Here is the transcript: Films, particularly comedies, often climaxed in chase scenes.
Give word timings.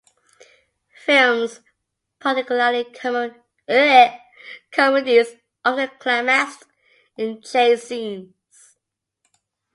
Films, 1.05 1.59
particularly 2.17 2.85
comedies, 4.73 5.35
often 5.63 5.91
climaxed 5.99 6.63
in 7.19 7.39
chase 7.43 7.83
scenes. 7.83 8.33